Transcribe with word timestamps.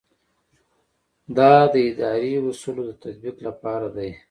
دا 1.37 1.53
د 1.73 1.75
اداري 1.89 2.31
اصولو 2.49 2.83
د 2.87 2.91
تطبیق 3.03 3.37
لپاره 3.47 3.87
دی. 3.95 4.09